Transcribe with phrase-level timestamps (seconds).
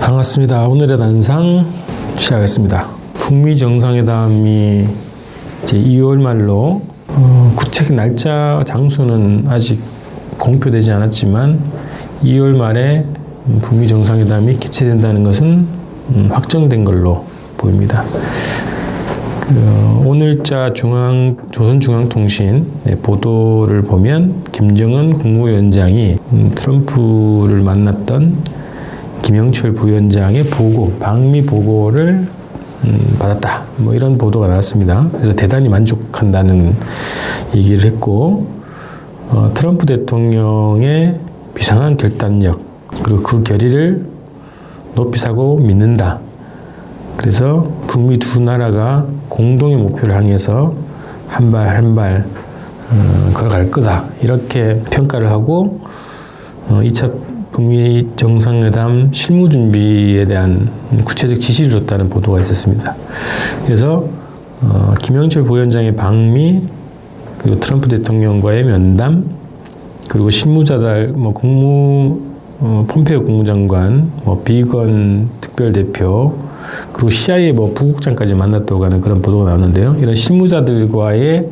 [0.00, 0.66] 반갑습니다.
[0.66, 1.66] 오늘의 단상
[2.16, 2.86] 시작하겠습니다.
[3.12, 4.88] 북미 정상회담이
[5.62, 9.78] 이제 2월 말로 어, 구체적 날짜 장소는 아직
[10.38, 11.60] 공표되지 않았지만
[12.24, 13.04] 2월 말에
[13.60, 15.68] 북미 정상회담이 개최된다는 것은
[16.08, 17.26] 음, 확정된 걸로
[17.58, 18.02] 보입니다.
[19.42, 22.66] 그 오늘자 중앙 조선중앙통신
[23.02, 28.38] 보도를 보면 김정은 국무위원장이 음, 트럼프를 만났던
[29.22, 32.26] 김영철 부위원장의 보고, 방미 보고를
[32.84, 33.62] 음, 받았다.
[33.76, 35.06] 뭐 이런 보도가 나왔습니다.
[35.12, 36.74] 그래서 대단히 만족한다는
[37.54, 38.46] 얘기를 했고,
[39.28, 41.18] 어, 트럼프 대통령의
[41.54, 42.60] 비상한 결단력,
[43.04, 44.06] 그리고 그 결의를
[44.94, 46.20] 높이 사고 믿는다.
[47.16, 50.74] 그래서 북미 두 나라가 공동의 목표를 향해서
[51.28, 52.24] 한 발 한발
[52.90, 54.04] 어, 걸어갈 거다.
[54.20, 55.80] 이렇게 평가를 하고,
[56.68, 57.12] 어, 2차
[57.60, 60.70] 북미 정상회담 실무 준비에 대한
[61.04, 62.96] 구체적 지시를 줬다는 보도가 있었습니다.
[63.66, 64.06] 그래서
[64.62, 66.62] 어, 김영철 부위원장의 방미
[67.36, 69.26] 그리고 트럼프 대통령과의 면담
[70.08, 72.20] 그리고 실무자들 뭐 국무
[72.60, 76.38] 어, 폼페이오 국무장관 뭐 비건 특별대표
[76.94, 79.96] 그리고 CIA 뭐 부국장까지 만났다고 하는 그런 보도가 나왔는데요.
[80.00, 81.50] 이런 실무자들과의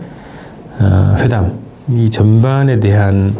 [0.80, 1.58] 어, 회담
[1.90, 3.36] 이 전반에 대한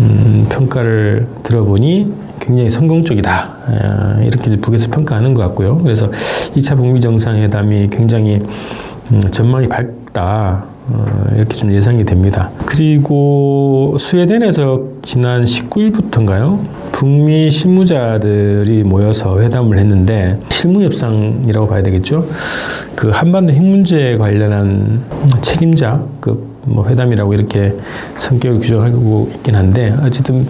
[0.00, 3.56] 음, 평가를 들어보니 굉장히 성공적이다.
[3.66, 5.78] 아, 이렇게 북에서 평가하는 것 같고요.
[5.78, 6.10] 그래서
[6.56, 8.40] 2차 북미 정상회담이 굉장히
[9.12, 10.64] 음, 전망이 밝다.
[10.88, 12.50] 어, 이렇게 좀 예상이 됩니다.
[12.66, 16.58] 그리고 스웨덴에서 지난 19일부터인가요?
[16.90, 22.26] 북미 실무자들이 모여서 회담을 했는데 실무협상이라고 봐야 되겠죠.
[22.96, 25.04] 그 한반도 핵 문제에 관련한
[25.40, 27.76] 책임자 그 뭐 회담이라고 이렇게
[28.18, 30.46] 성격을 규정하고 있긴 한데 어쨌든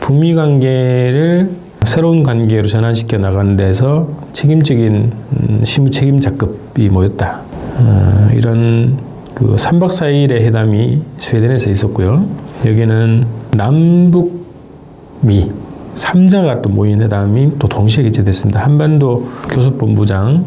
[0.00, 1.50] 북미 관계를
[1.84, 7.40] 새로운 관계로 전환시켜 나가는 데서 책임적인 음, 실무 책임자급이 모였다.
[7.78, 8.98] 어, 이런
[9.34, 12.26] 그 3박 4일의 회담이 스웨덴에서 있었고요.
[12.64, 15.50] 여기는 남북미
[15.94, 18.60] 3자가 또 모인 회담이 또 동시에 개최됐습니다.
[18.60, 20.42] 한반도 교섭본부장이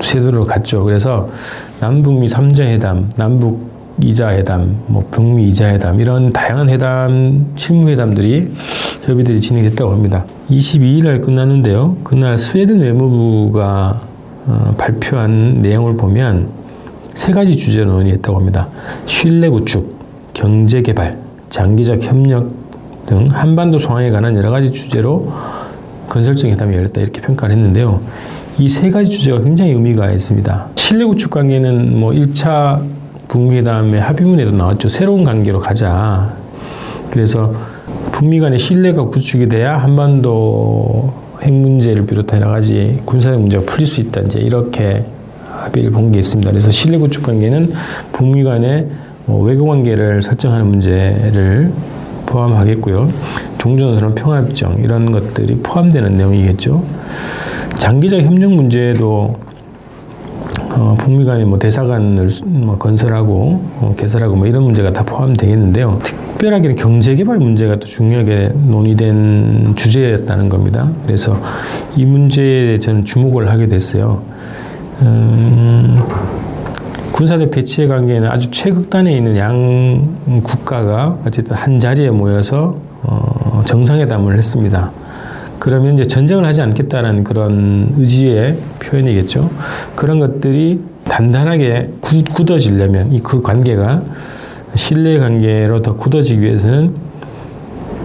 [0.00, 0.84] 스웨덴으로 갔죠.
[0.84, 1.28] 그래서
[1.80, 8.50] 남북미 3자 회담, 남북 이자 회담, 뭐 북미 이자 회담 이런 다양한 회담, 실무 회담들이
[9.02, 10.24] 협의들이 진행됐다고 합니다.
[10.50, 11.96] 22일 날 끝났는데요.
[12.02, 14.00] 그날 스웨덴 외무부가
[14.46, 16.48] 어, 발표한 내용을 보면
[17.14, 18.68] 세 가지 주제로 논의했다고 합니다.
[19.06, 19.96] 신뢰 구축,
[20.34, 21.18] 경제 개발,
[21.50, 22.50] 장기적 협력
[23.06, 25.30] 등 한반도 상황에 관한 여러 가지 주제로
[26.08, 28.00] 건설적인 회담이 열렸다 이렇게 평가를 했는데요.
[28.58, 30.68] 이 세 가지 주제가 굉장히 의미가 있습니다.
[30.76, 32.82] 신뢰 구축 관계는 뭐 1차
[33.32, 34.90] 북미 회담의 합의문에도 나왔죠.
[34.90, 36.34] 새로운 관계로 가자.
[37.10, 37.54] 그래서
[38.12, 44.02] 북미 간의 신뢰가 구축이 돼야 한반도 핵 문제를 비롯한 여러 가지 군사적 문제가 풀릴 수
[44.02, 44.20] 있다.
[44.20, 45.00] 이제 이렇게
[45.48, 46.50] 합의를 본 게 있습니다.
[46.50, 47.72] 그래서 신뢰 구축 관계는
[48.12, 48.88] 북미 간의
[49.24, 51.72] 뭐 외교 관계를 설정하는 문제를
[52.26, 53.10] 포함하겠고요.
[53.56, 56.84] 종전선언 평화협정 이런 것들이 포함되는 내용이겠죠.
[57.78, 59.36] 장기적 협력 문제도
[60.74, 65.98] 어, 북미 간의 뭐 대사관을 뭐 건설하고 어, 개설하고 뭐 이런 문제가 다 포함되겠는데요.
[66.02, 70.90] 특별하게 경제개발 문제가 또 중요하게 논의된 주제였다는 겁니다.
[71.04, 71.38] 그래서
[71.94, 74.22] 이 문제에 저는 주목을 하게 됐어요.
[75.02, 76.00] 음,
[77.12, 84.90] 군사적 대치의 관계에는 아주 최극단에 있는 양 국가가 어쨌든 한 자리에 모여서 어, 정상회담을 했습니다.
[85.62, 89.48] 그러면 이제 전쟁을 하지 않겠다라는 그런 의지의 표현이겠죠.
[89.94, 91.88] 그런 것들이 단단하게
[92.32, 94.02] 굳어지려면 이 그 관계가
[94.74, 96.96] 신뢰 관계로 더 굳어지기 위해서는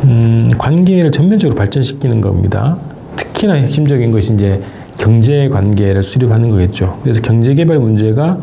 [0.04, 2.78] 음, 관계를 전면적으로 발전시키는 겁니다.
[3.16, 4.62] 특히나 핵심적인 것이 이제
[5.00, 7.00] 경제 관계를 수립하는 거겠죠.
[7.02, 8.38] 그래서 경제 개발 문제가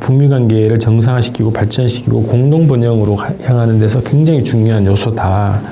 [0.00, 5.62] 북미 관계를 정상화시키고 발전시키고 공동 번영으로 향하는 데서 굉장히 중요한 요소다.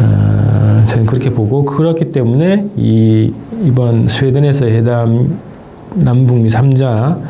[0.00, 3.32] 어, 저는 그렇게 보고 그렇기 때문에 이
[3.64, 5.38] 이번 스웨덴에서 회담
[5.94, 7.20] 남북미 3자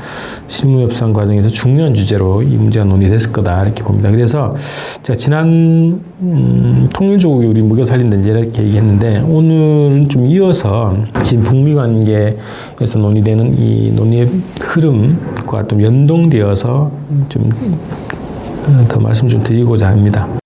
[0.46, 4.10] 실무협상 과정에서 중요한 주제로 이 문제가 논의됐을 거다 이렇게 봅니다.
[4.10, 4.54] 그래서
[5.02, 12.98] 제가 지난 음, 통일조국이 우리 무교 살린다 이렇게 얘기했는데 오늘 좀 이어서 지금 북미 관계에서
[12.98, 14.28] 논의되는 이 논의의
[14.60, 16.90] 흐름과 좀 연동되어서
[17.28, 20.39] 좀더 어, 말씀 좀 드리고자 합니다.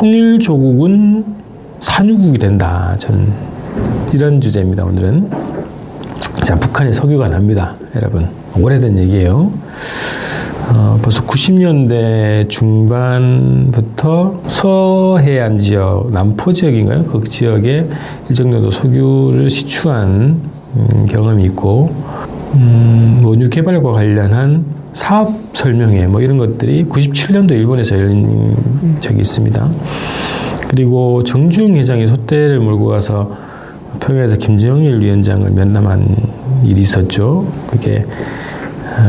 [0.00, 1.26] 통일조국은
[1.80, 2.96] 산유국이 된다.
[2.98, 3.34] 전
[4.14, 4.82] 이런 주제입니다.
[4.82, 5.28] 오늘은
[6.42, 7.76] 자 북한의 석유가 납니다.
[7.94, 9.52] 여러분 오래된 얘기예요.
[10.70, 17.04] 어, 벌써 90년대 중반부터 서해안 지역, 남포 지역인가요?
[17.04, 17.86] 그 지역에
[18.30, 20.40] 일정 정도 석유를 시추한
[20.76, 21.94] 음, 경험이 있고,
[22.54, 24.64] 음, 원유 개발과 관련한
[25.00, 28.54] 사업 설명회 뭐 이런 것들이 97년도 일본에서 열린
[29.00, 29.70] 적이 있습니다.
[30.68, 33.34] 그리고 정주영 회장이 소떼를 몰고 가서
[33.98, 36.16] 평양에서 김정일 위원장을 면담한
[36.64, 37.50] 일이 있었죠.
[37.70, 38.04] 그게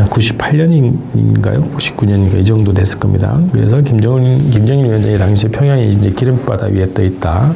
[0.09, 1.75] 98년인가요?
[1.75, 3.37] 99년인가 이 정도 됐을 겁니다.
[3.51, 7.53] 그래서 김정일, 김정일 위원장이 당시 평양이 이제 기름바다 위에 떠 있다.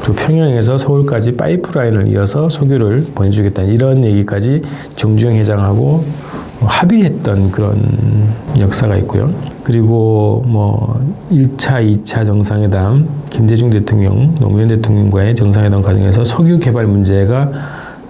[0.00, 3.62] 그리고 평양에서 서울까지 파이프라인을 이어서 석유를 보내주겠다.
[3.62, 4.62] 이런 얘기까지
[4.96, 6.04] 정주영 회장하고
[6.60, 7.80] 합의했던 그런
[8.58, 9.32] 역사가 있고요.
[9.62, 11.00] 그리고 뭐
[11.30, 17.50] 1차, 2차 정상회담, 김대중 대통령, 노무현 대통령과의 정상회담 과정에서 석유 개발 문제가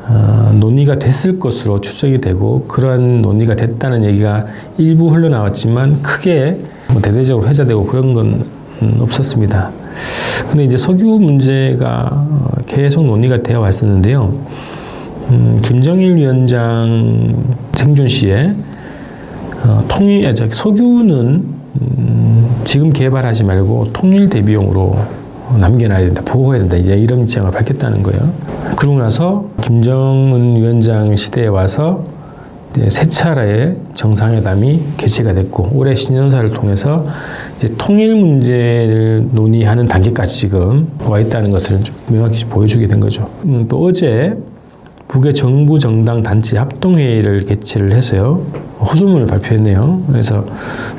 [0.09, 4.47] 어, 논의가 됐을 것으로 추정이 되고 그러한 논의가 됐다는 얘기가
[4.79, 6.61] 일부 흘러나왔지만 크게
[6.93, 8.45] 뭐 대대적으로 회자되고 그런 건
[8.83, 9.71] 음, 없었습니다.
[10.49, 14.33] 근데 이제 석유 문제가 어, 계속 논의가 되어 왔었는데요.
[15.31, 18.53] 음, 김정일 위원장 생존 시에
[19.65, 21.45] 어, 통일, 아, 석유는
[21.81, 24.97] 음, 지금 개발하지 말고 통일 대비용으로
[25.59, 28.31] 남겨놔야 된다, 보호해야 된다, 이제 이런 입장을 밝혔다는 거예요.
[28.77, 32.05] 그러고 나서 김정은 위원장 시대에 와서
[32.89, 37.07] 세 차례의 정상회담이 개최가 됐고 올해 신년사를 통해서
[37.79, 43.31] 통일 문제를 논의하는 단계까지 지금 와 있다는 것을 명확히 보여주게 된 거죠.
[43.45, 44.37] 음, 또 어제
[45.09, 48.43] 북의 정부 정당 단체 합동회의를 개최를 해서요.
[48.81, 50.03] 호소문을 발표했네요.
[50.09, 50.45] 그래서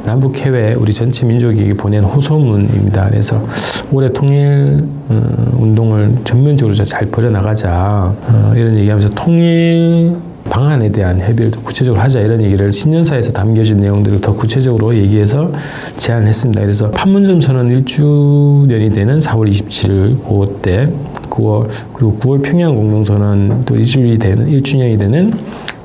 [0.05, 3.09] 남북 해외 우리 전체 민족이 보낸 호소문입니다.
[3.09, 3.43] 그래서
[3.91, 10.15] 올해 통일 어, 운동을 전면적으로 잘 벌여나가자 어, 이런 얘기하면서 통일
[10.49, 15.51] 방안에 대한 협의를 더 구체적으로 하자 이런 얘기를 신년사에서 담겨진 내용들을 더 구체적으로 얘기해서
[15.97, 16.61] 제안했습니다.
[16.61, 20.89] 그래서 판문점 선언 1주년이 되는 4월 27일 그때
[21.37, 25.33] 9월 그리고 9월 평양 공동선언 또 1주년이 되는 1주년이 되는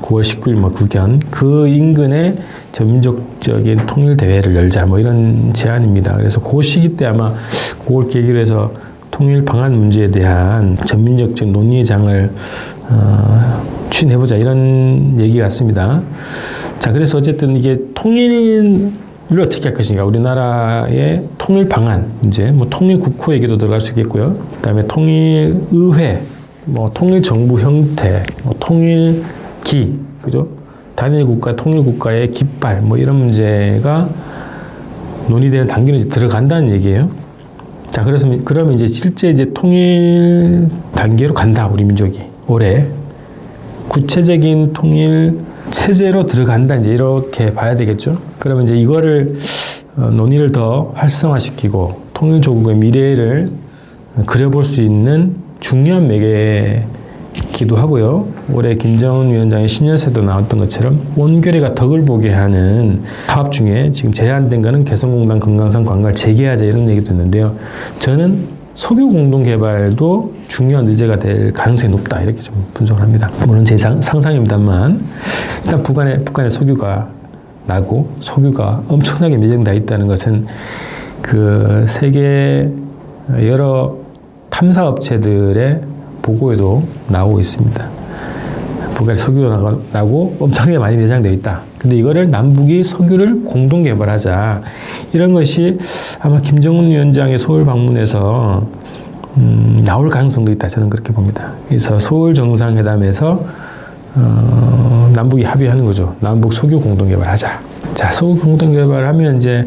[0.03, 2.35] 9월 19일 뭐 국연 그 인근에
[2.73, 6.17] 전민족적인 통일 대회를 열자 뭐 이런 제안입니다.
[6.17, 7.35] 그래서 그 시기 때 아마
[7.85, 8.73] 그걸 계기로 해서
[9.11, 12.31] 통일 방안 문제에 대한 전민족적 논의 장을
[12.89, 16.03] 어, 추진해보자 이런 얘기 같습니다.
[16.79, 18.91] 자 그래서 어쨌든 이게 통일
[19.33, 24.37] 을 어떻게 할 것인가 우리나라의 통일 방안 문제 뭐 통일 국호 얘기도 들어갈 수 있겠고요.
[24.57, 26.23] 그다음에 통일 의회
[26.67, 29.25] 뭐 통일 정부 형태 뭐 통일
[29.65, 30.49] 기, 그죠?
[30.95, 34.09] 단일 국가, 통일 국가의 깃발, 뭐 이런 문제가
[35.29, 37.09] 논의되는 단계로 이제 들어간다는 얘기예요.
[37.91, 42.21] 자, 그래서 그러면 이제 실제 이제 통일 단계로 간다, 우리 민족이.
[42.47, 42.87] 올해.
[43.89, 45.39] 구체적인 통일
[45.73, 48.19] 체제로 들어간다, 이제 이렇게 봐야 되겠죠.
[48.39, 49.39] 그러면 이제 이거를
[49.97, 53.51] 어, 논의를 더 활성화시키고 통일조국의 미래를
[54.27, 56.85] 그려볼 수 있는 중요한 매개
[57.53, 58.27] 기도 하고요.
[58.53, 64.85] 올해 김정은 위원장의 신년세도 나왔던 것처럼 원결의가 덕을 보게 하는 사업 중에 지금 제한된 거는
[64.85, 67.57] 개성공단 건강상 관광을 재개하자 이런 얘기도 있는데요.
[67.99, 73.31] 저는 석유 공동 개발도 중요한 의제가 될 가능성이 높다 이렇게 좀 분석을 합니다.
[73.47, 75.03] 물론 제 상, 상상입니다만
[75.65, 77.09] 일단 북한에 북한에 석유가
[77.67, 80.47] 나고 석유가 엄청나게 매장돼 있다는 것은
[81.21, 82.71] 그 세계
[83.41, 83.97] 여러
[84.51, 85.81] 탐사 업체들의
[86.23, 88.02] 보고에도 나오고 있습니다.
[89.03, 91.61] 북한에 석유가 나고 엄청나게 많이 매장되어 있다.
[91.79, 94.63] 근데 이거를 남북이 석유를 공동 개발하자.
[95.13, 95.79] 이런 것이
[96.21, 98.67] 아마 김정은 위원장의 서울 방문에서
[99.37, 100.69] 음, 나올 가능성도 있다.
[100.69, 101.53] 저는 그렇게 봅니다.
[101.69, 103.45] 그래서 서울 정상회담에서
[104.15, 106.15] 어, 남북이 합의하는 거죠.
[106.21, 107.61] 남북 석유 공동 개발하자.
[107.95, 109.67] 자, 석유 공동 개발하면 이제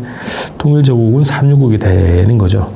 [0.57, 2.71] 통일조국은 삼유국이 되는 거죠.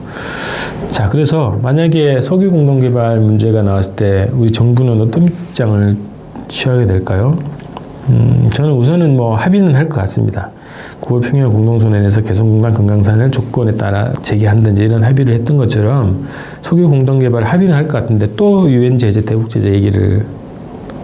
[0.89, 5.95] 자, 그래서 만약에 석유 공동 개발 문제가 나왔을 때 우리 정부는 어떤 입장을
[6.49, 7.37] 취하게 될까요?
[8.09, 10.49] 음, 저는 우선은 뭐 합의는 할 것 같습니다.
[11.01, 16.27] 9월 평양 공동선언에서 개성공단 금강산을 조건에 따라 재개한다든지 이런 합의를 했던 것처럼
[16.61, 20.25] 석유 공동 개발 합의는 할 것 같은데 또 유엔 제재, 대북 제재 얘기를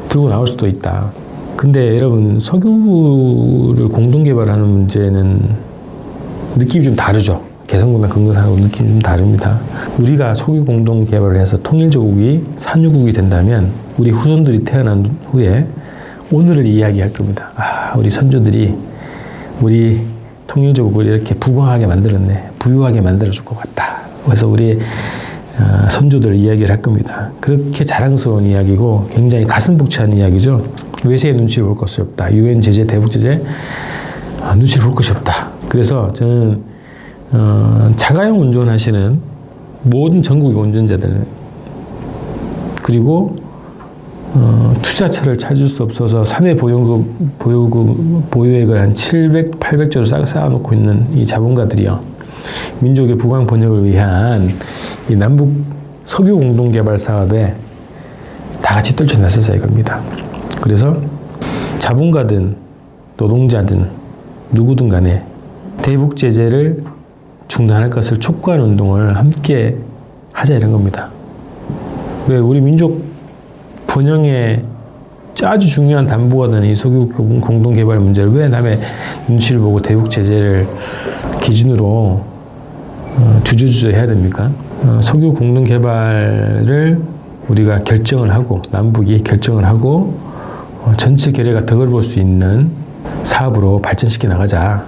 [0.10, 1.12] 들고 나올 수도 있다.
[1.56, 5.56] 근데 여러분 석유를 공동 개발하는 문제는
[6.58, 7.42] 느낌이 좀 다르죠.
[7.68, 9.60] 개성공단 근거사하고 느낌이 좀 다릅니다.
[9.98, 15.68] 우리가 석유 공동 개발을 해서 통일조국이 산유국이 된다면 우리 후손들이 태어난 후에
[16.32, 17.52] 오늘을 이야기할 겁니다.
[17.56, 18.76] 아, 우리 선조들이
[19.62, 20.02] 우리
[20.48, 22.52] 통일조국을 이렇게 부강하게 만들었네.
[22.60, 24.02] 부유하게 만들어줄 것 같다.
[24.26, 27.32] 그래서 우리 어, 선조들 이야기를 할 겁니다.
[27.40, 30.66] 그렇게 자랑스러운 이야기고 굉장히 가슴 벅찬 이야기죠.
[31.06, 32.34] 외세의 눈치를 볼 것이 없다.
[32.34, 33.42] 유엔 제재, 대북 제재
[34.42, 35.52] 아, 눈치를 볼 것이 없다.
[35.70, 36.75] 그래서 저는
[37.36, 39.20] 어, 자가용 운전하시는
[39.84, 41.26] 모든 전국의 운전자들
[42.82, 43.36] 그리고
[44.34, 51.08] 어, 투자처를 찾을 수 없어서 사내 보유금, 보유금, 보유액을 한 700, 800조를 쌓, 쌓아놓고 있는
[51.14, 52.00] 이 자본가들이요.
[52.80, 54.50] 민족의 부강 번영을 위한
[55.10, 55.52] 이 남북
[56.06, 57.54] 석유 공동 개발 사업에
[58.62, 60.02] 다 같이 떨쳐났었어 이겁니다.
[60.62, 60.96] 그래서
[61.80, 62.56] 자본가든
[63.18, 63.90] 노동자든
[64.52, 65.24] 누구든 간에
[65.82, 66.84] 대북 제재를
[67.48, 69.78] 중단할 것을 촉구하는 운동을 함께
[70.32, 71.10] 하자 이런 겁니다.
[72.28, 73.04] 왜 우리 민족
[73.88, 74.64] 번영에
[75.44, 78.80] 아주 중요한 담보가 되는 이 석유 공동 개발 문제를 왜 남의
[79.28, 80.68] 눈치를 보고 대북 제재를
[81.42, 81.86] 기준으로
[83.18, 84.52] 어, 주저주저 해야 됩니까?
[84.84, 87.00] 어, 석유 공동 개발을
[87.48, 90.18] 우리가 결정을 하고 남북이 결정을 하고
[90.84, 92.70] 어, 전체 결의가 덕을 볼 수 있는
[93.24, 94.86] 사업으로 발전시켜 나가자.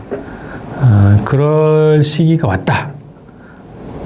[0.80, 2.92] 어, 그럴 시기가 왔다.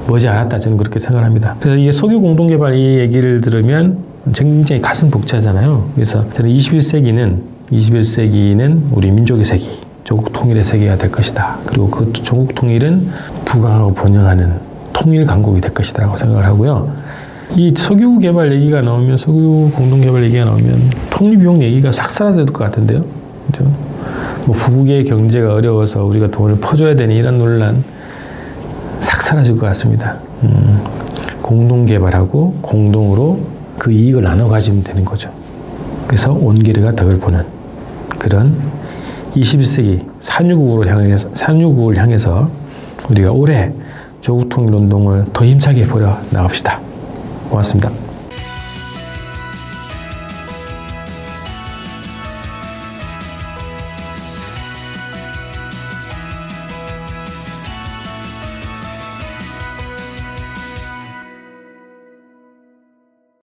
[0.08, 0.60] 머지 않았다.
[0.60, 1.56] 저는 그렇게 생각합니다.
[1.60, 4.00] 그래서 이게 석유 공동 개발 이 얘기를 들으면
[4.34, 5.92] 굉장히 가슴 벅차잖아요.
[5.96, 7.38] 그래서 저는 21세기는
[7.72, 11.60] 21세기는 우리 민족의 세기, 조국 통일의 세계가 될 것이다.
[11.66, 13.10] 그리고 그 조국 통일은
[13.46, 14.60] 부강하고 번영하는
[14.94, 16.92] 통일 강국이 될 것이다라고 생각을 하고요.
[17.56, 22.46] 이 석유 개발 얘기가 나오면 석유 공동 개발 얘기가 나오면 통일 비용 얘기가 싹 사라질
[22.46, 23.04] 것 같은데요.
[23.48, 23.72] 그죠?
[24.46, 27.84] 뭐 부국의 경제가 어려워서 우리가 돈을 퍼줘야 되는 이런 논란
[29.00, 30.18] 싹 사라질 것 같습니다.
[30.44, 30.82] 음,
[31.42, 33.40] 공동 개발하고 공동으로
[33.78, 35.32] 그 이익을 나눠 가지면 되는 거죠.
[36.08, 37.46] 그래서 온기르가 덕을 보는
[38.20, 38.56] 그런
[39.36, 42.50] 21세기 산유국으로 향해서 산유국을 향해서
[43.10, 43.72] 우리가 올해
[44.20, 46.80] 조국 통일 운동을 더 힘차게 벌여 나갑시다.
[47.50, 47.92] 고맙습니다.